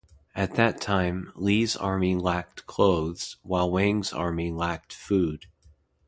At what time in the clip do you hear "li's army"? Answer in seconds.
1.35-2.15